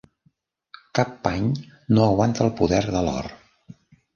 [0.99, 1.45] Cap pany
[1.97, 3.33] no aguanta el poder de l'or.